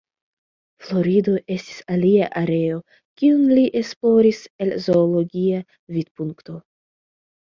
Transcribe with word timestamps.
Florido 0.85 1.33
estis 1.55 1.81
alia 1.95 2.29
areo 2.39 2.79
kiun 3.21 3.43
li 3.57 3.65
esploris 3.81 4.41
el 4.65 4.73
zoologia 4.87 5.63
vidpunkto. 5.99 6.57